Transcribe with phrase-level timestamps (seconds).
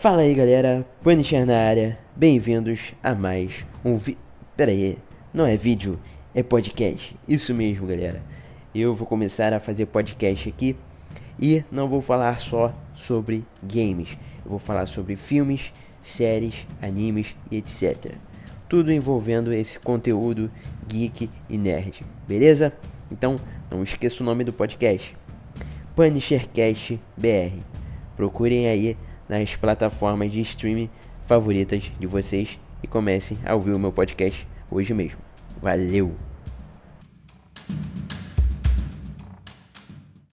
[0.00, 4.16] Fala aí galera, Punisher na área, bem-vindos a mais um vi...
[4.56, 4.96] Pera aí,
[5.30, 6.00] não é vídeo,
[6.34, 8.22] é podcast, isso mesmo galera.
[8.74, 10.74] Eu vou começar a fazer podcast aqui
[11.38, 15.70] e não vou falar só sobre games, eu vou falar sobre filmes,
[16.00, 18.14] séries, animes e etc.
[18.70, 20.50] Tudo envolvendo esse conteúdo
[20.88, 22.72] geek e nerd, beleza?
[23.12, 23.36] Então
[23.70, 25.14] não esqueça o nome do podcast,
[25.94, 27.60] Punishercast BR.
[28.16, 28.96] Procurem aí
[29.30, 30.90] nas plataformas de streaming
[31.24, 35.20] favoritas de vocês e comecem a ouvir o meu podcast hoje mesmo.
[35.62, 36.29] Valeu!